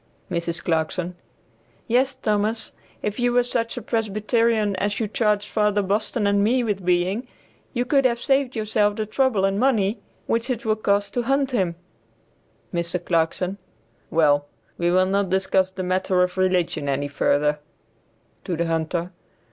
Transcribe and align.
Mrs. 0.31 0.63
Clarkson. 0.63 1.13
"Yes, 1.87 2.15
Thomas, 2.15 2.71
if 3.03 3.19
you 3.19 3.31
were 3.31 3.43
such 3.43 3.77
a 3.77 3.83
Presbyterian 3.83 4.75
as 4.77 4.99
you 4.99 5.07
charged 5.07 5.47
Father 5.49 5.83
Boston 5.83 6.25
and 6.25 6.43
me 6.43 6.63
with 6.63 6.83
being, 6.83 7.27
you 7.75 7.85
could 7.85 8.03
have 8.05 8.19
saved 8.19 8.55
yourself 8.55 8.95
the 8.95 9.05
trouble 9.05 9.45
and 9.45 9.59
money 9.59 9.99
which 10.25 10.49
it 10.49 10.65
will 10.65 10.75
cost 10.75 11.13
to 11.13 11.21
hunt 11.21 11.51
him." 11.51 11.75
Mr. 12.73 13.05
Clarkson. 13.05 13.59
"Well, 14.09 14.47
we 14.75 14.89
will 14.89 15.05
not 15.05 15.29
discuss 15.29 15.69
the 15.69 15.83
matter 15.83 16.23
of 16.23 16.35
religion 16.35 16.89
any 16.89 17.07
further." 17.07 17.59
(To 18.45 18.57
the 18.57 18.65
hunter.) 18.65 19.11